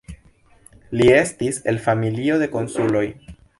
[1.01, 3.07] Li estis el familio de konsuloj.